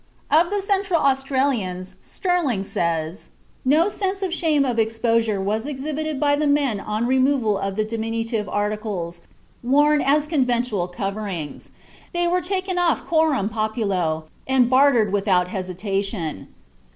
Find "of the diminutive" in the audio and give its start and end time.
7.55-8.49